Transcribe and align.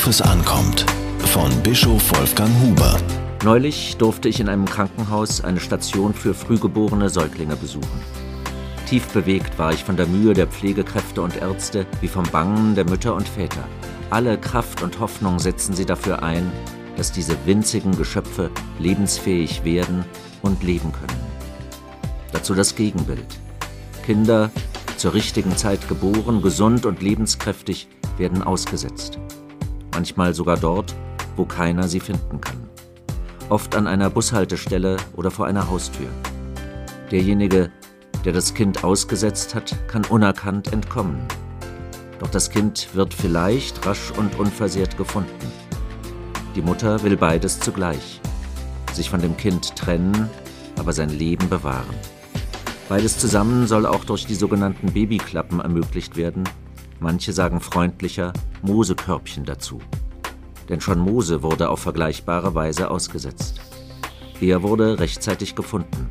Worauf 0.00 0.08
es 0.08 0.22
ankommt. 0.22 0.86
Von 1.26 1.62
Bischof 1.62 2.18
Wolfgang 2.18 2.50
Huber. 2.62 2.96
Neulich 3.44 3.98
durfte 3.98 4.30
ich 4.30 4.40
in 4.40 4.48
einem 4.48 4.64
Krankenhaus 4.64 5.44
eine 5.44 5.60
Station 5.60 6.14
für 6.14 6.32
frühgeborene 6.32 7.10
Säuglinge 7.10 7.54
besuchen. 7.54 8.00
Tief 8.88 9.06
bewegt 9.08 9.58
war 9.58 9.74
ich 9.74 9.84
von 9.84 9.98
der 9.98 10.06
Mühe 10.06 10.32
der 10.32 10.46
Pflegekräfte 10.46 11.20
und 11.20 11.36
Ärzte 11.36 11.86
wie 12.00 12.08
vom 12.08 12.24
Bangen 12.32 12.74
der 12.74 12.86
Mütter 12.86 13.14
und 13.14 13.28
Väter. 13.28 13.62
Alle 14.08 14.38
Kraft 14.38 14.82
und 14.82 14.98
Hoffnung 15.00 15.38
setzen 15.38 15.74
sie 15.74 15.84
dafür 15.84 16.22
ein, 16.22 16.50
dass 16.96 17.12
diese 17.12 17.36
winzigen 17.44 17.94
Geschöpfe 17.94 18.50
lebensfähig 18.78 19.64
werden 19.64 20.06
und 20.40 20.62
leben 20.62 20.92
können. 20.92 21.20
Dazu 22.32 22.54
das 22.54 22.74
Gegenbild. 22.74 23.26
Kinder, 24.06 24.50
zur 24.96 25.12
richtigen 25.12 25.58
Zeit 25.58 25.88
geboren, 25.88 26.40
gesund 26.40 26.86
und 26.86 27.02
lebenskräftig, 27.02 27.86
werden 28.16 28.42
ausgesetzt. 28.42 29.18
Manchmal 30.00 30.32
sogar 30.32 30.56
dort, 30.56 30.94
wo 31.36 31.44
keiner 31.44 31.86
sie 31.86 32.00
finden 32.00 32.40
kann. 32.40 32.56
Oft 33.50 33.76
an 33.76 33.86
einer 33.86 34.08
Bushaltestelle 34.08 34.96
oder 35.14 35.30
vor 35.30 35.44
einer 35.44 35.68
Haustür. 35.68 36.08
Derjenige, 37.10 37.70
der 38.24 38.32
das 38.32 38.54
Kind 38.54 38.82
ausgesetzt 38.82 39.54
hat, 39.54 39.76
kann 39.88 40.06
unerkannt 40.06 40.72
entkommen. 40.72 41.20
Doch 42.18 42.30
das 42.30 42.48
Kind 42.48 42.88
wird 42.94 43.12
vielleicht 43.12 43.84
rasch 43.84 44.10
und 44.16 44.38
unversehrt 44.38 44.96
gefunden. 44.96 45.52
Die 46.56 46.62
Mutter 46.62 47.02
will 47.02 47.18
beides 47.18 47.60
zugleich. 47.60 48.22
Sich 48.94 49.10
von 49.10 49.20
dem 49.20 49.36
Kind 49.36 49.76
trennen, 49.76 50.30
aber 50.78 50.94
sein 50.94 51.10
Leben 51.10 51.50
bewahren. 51.50 51.94
Beides 52.88 53.18
zusammen 53.18 53.66
soll 53.66 53.84
auch 53.84 54.06
durch 54.06 54.24
die 54.24 54.34
sogenannten 54.34 54.94
Babyklappen 54.94 55.60
ermöglicht 55.60 56.16
werden. 56.16 56.44
Manche 57.00 57.32
sagen 57.32 57.60
freundlicher 57.60 58.32
Mosekörbchen 58.62 59.44
dazu. 59.44 59.80
Denn 60.68 60.82
schon 60.82 61.00
Mose 61.00 61.42
wurde 61.42 61.70
auf 61.70 61.80
vergleichbare 61.80 62.54
Weise 62.54 62.90
ausgesetzt. 62.90 63.60
Er 64.40 64.62
wurde 64.62 64.98
rechtzeitig 64.98 65.54
gefunden. 65.54 66.10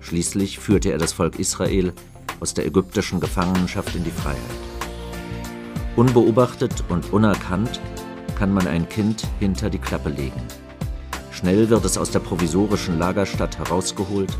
Schließlich 0.00 0.58
führte 0.58 0.92
er 0.92 0.98
das 0.98 1.14
Volk 1.14 1.38
Israel 1.38 1.94
aus 2.38 2.54
der 2.54 2.66
ägyptischen 2.66 3.18
Gefangenschaft 3.20 3.94
in 3.94 4.04
die 4.04 4.10
Freiheit. 4.10 4.38
Unbeobachtet 5.96 6.84
und 6.88 7.12
unerkannt 7.12 7.80
kann 8.38 8.52
man 8.52 8.66
ein 8.66 8.88
Kind 8.88 9.26
hinter 9.38 9.70
die 9.70 9.78
Klappe 9.78 10.10
legen. 10.10 10.42
Schnell 11.32 11.68
wird 11.70 11.84
es 11.84 11.98
aus 11.98 12.10
der 12.10 12.20
provisorischen 12.20 12.98
Lagerstadt 12.98 13.58
herausgeholt. 13.58 14.36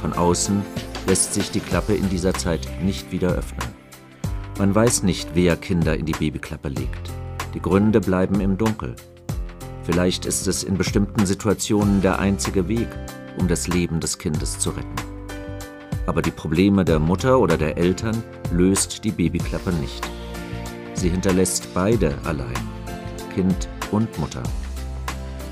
Von 0.00 0.12
außen 0.12 0.62
lässt 1.06 1.34
sich 1.34 1.50
die 1.50 1.60
Klappe 1.60 1.94
in 1.94 2.08
dieser 2.08 2.34
Zeit 2.34 2.68
nicht 2.82 3.12
wieder 3.12 3.30
öffnen. 3.30 3.69
Man 4.60 4.74
weiß 4.74 5.04
nicht, 5.04 5.30
wer 5.32 5.56
Kinder 5.56 5.96
in 5.96 6.04
die 6.04 6.12
Babyklappe 6.12 6.68
legt. 6.68 7.10
Die 7.54 7.62
Gründe 7.62 7.98
bleiben 7.98 8.42
im 8.42 8.58
Dunkel. 8.58 8.94
Vielleicht 9.84 10.26
ist 10.26 10.46
es 10.46 10.64
in 10.64 10.76
bestimmten 10.76 11.24
Situationen 11.24 12.02
der 12.02 12.18
einzige 12.18 12.68
Weg, 12.68 12.88
um 13.38 13.48
das 13.48 13.68
Leben 13.68 14.00
des 14.00 14.18
Kindes 14.18 14.58
zu 14.58 14.68
retten. 14.68 14.96
Aber 16.04 16.20
die 16.20 16.30
Probleme 16.30 16.84
der 16.84 16.98
Mutter 16.98 17.38
oder 17.38 17.56
der 17.56 17.78
Eltern 17.78 18.22
löst 18.52 19.02
die 19.02 19.12
Babyklappe 19.12 19.72
nicht. 19.72 20.06
Sie 20.92 21.08
hinterlässt 21.08 21.72
beide 21.72 22.18
allein, 22.24 22.52
Kind 23.34 23.66
und 23.90 24.18
Mutter. 24.18 24.42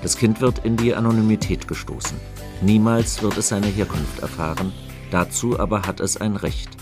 Das 0.00 0.16
Kind 0.16 0.40
wird 0.40 0.64
in 0.64 0.78
die 0.78 0.94
Anonymität 0.94 1.68
gestoßen. 1.68 2.16
Niemals 2.62 3.22
wird 3.22 3.36
es 3.36 3.50
seine 3.50 3.66
Herkunft 3.66 4.20
erfahren, 4.20 4.72
dazu 5.10 5.60
aber 5.60 5.82
hat 5.82 6.00
es 6.00 6.16
ein 6.16 6.36
Recht. 6.36 6.78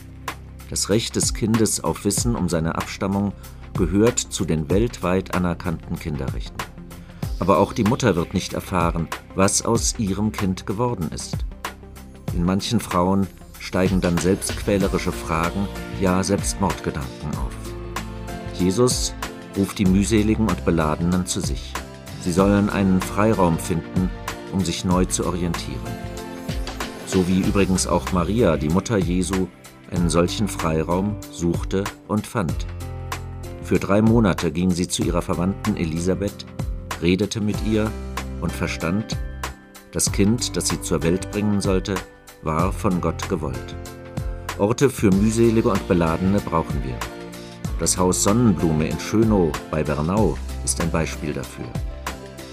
Das 0.73 0.89
Recht 0.89 1.17
des 1.17 1.35
Kindes 1.35 1.85
auf 1.85 2.07
Wissen 2.07 2.35
um 2.35 2.49
seine 2.49 2.77
Abstammung 2.77 3.35
gehört 3.77 4.19
zu 4.19 4.47
den 4.47 4.71
weltweit 4.71 5.35
anerkannten 5.35 5.99
Kinderrechten. 5.99 6.57
Aber 7.41 7.59
auch 7.59 7.75
die 7.75 7.85
Mutter 7.85 8.17
wird 8.17 8.33
nicht 8.33 8.55
erfahren, 8.55 9.07
was 9.35 9.67
aus 9.67 9.99
ihrem 9.99 10.33
Kind 10.33 10.65
geworden 10.65 11.11
ist. 11.15 11.37
In 12.35 12.47
manchen 12.47 12.81
Frauen 12.81 13.27
steigen 13.59 14.01
dann 14.01 14.17
selbstquälerische 14.17 15.13
Fragen, 15.13 15.69
ja 16.01 16.25
Selbstmordgedanken 16.25 17.29
auf. 17.33 18.59
Jesus 18.59 19.13
ruft 19.59 19.79
die 19.79 19.85
mühseligen 19.85 20.49
und 20.49 20.65
Beladenen 20.65 21.27
zu 21.27 21.41
sich. 21.41 21.75
Sie 22.23 22.33
sollen 22.33 22.71
einen 22.71 23.03
Freiraum 23.03 23.59
finden, 23.59 24.09
um 24.55 24.65
sich 24.65 24.87
neu 24.87 25.05
zu 25.05 25.27
orientieren. 25.27 25.99
So 27.05 27.29
wie 27.29 27.41
übrigens 27.41 27.87
auch 27.87 28.11
Maria, 28.13 28.57
die 28.57 28.71
Mutter 28.71 28.97
Jesu, 28.97 29.49
einen 29.93 30.11
solchen 30.11 30.49
Freiraum 30.49 31.17
suchte 31.31 31.85
und 32.09 32.27
fand. 32.27 32.67
Für 33.63 33.79
drei 33.79 34.03
Monate 34.03 34.51
ging 34.51 34.71
sie 34.71 34.89
zu 34.89 35.03
ihrer 35.03 35.23
Verwandten 35.23 35.77
Elisabeth 35.77 36.47
redete 37.01 37.41
mit 37.41 37.57
ihr 37.67 37.91
und 38.41 38.53
verstand, 38.53 39.17
das 39.93 40.11
Kind, 40.11 40.57
das 40.57 40.69
sie 40.69 40.81
zur 40.81 41.03
Welt 41.03 41.31
bringen 41.31 41.61
sollte, 41.61 41.95
war 42.43 42.73
von 42.73 43.01
Gott 43.01 43.29
gewollt. 43.29 43.77
Orte 44.59 44.89
für 44.89 45.11
mühselige 45.11 45.69
und 45.69 45.87
Beladene 45.89 46.41
brauchen 46.41 46.83
wir. 46.85 46.97
Das 47.79 47.99
Haus 47.99 48.23
Sonnenblume 48.23 48.89
in 48.89 48.99
Schönow 49.01 49.51
bei 49.71 49.83
Bernau 49.83 50.39
ist 50.65 50.81
ein 50.81 50.91
Beispiel 50.91 51.33
dafür. 51.33 51.67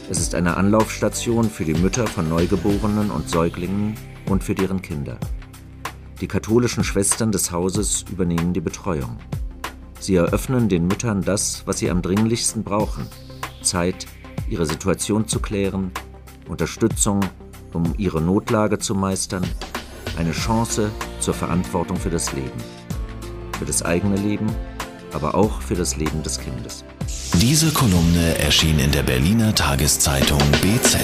Es 0.09 0.19
ist 0.19 0.33
eine 0.33 0.57
Anlaufstation 0.57 1.49
für 1.49 1.65
die 1.65 1.75
Mütter 1.75 2.07
von 2.07 2.27
Neugeborenen 2.27 3.11
und 3.11 3.29
Säuglingen 3.29 3.93
und 4.27 4.43
für 4.43 4.55
deren 4.55 4.81
Kinder. 4.81 5.19
Die 6.21 6.27
katholischen 6.27 6.83
Schwestern 6.83 7.31
des 7.31 7.51
Hauses 7.51 8.03
übernehmen 8.11 8.51
die 8.51 8.59
Betreuung. 8.61 9.17
Sie 9.99 10.15
eröffnen 10.15 10.67
den 10.67 10.87
Müttern 10.87 11.21
das, 11.21 11.63
was 11.65 11.79
sie 11.79 11.89
am 11.89 12.01
dringlichsten 12.01 12.63
brauchen: 12.63 13.07
Zeit, 13.61 14.05
ihre 14.49 14.65
Situation 14.65 15.27
zu 15.27 15.39
klären, 15.39 15.91
Unterstützung, 16.49 17.21
um 17.73 17.93
ihre 17.97 18.21
Notlage 18.21 18.79
zu 18.79 18.95
meistern, 18.95 19.45
eine 20.17 20.31
Chance 20.31 20.91
zur 21.19 21.33
Verantwortung 21.33 21.97
für 21.97 22.09
das 22.09 22.33
Leben. 22.33 22.59
Für 23.57 23.65
das 23.65 23.83
eigene 23.83 24.17
Leben, 24.17 24.47
aber 25.13 25.35
auch 25.35 25.61
für 25.61 25.75
das 25.75 25.95
Leben 25.95 26.21
des 26.23 26.39
Kindes. 26.39 26.83
Diese 27.35 27.71
Kolumne 27.71 28.37
erschien 28.39 28.79
in 28.79 28.91
der 28.91 29.03
Berliner 29.03 29.55
Tageszeitung 29.55 30.39
BZ. 30.61 30.99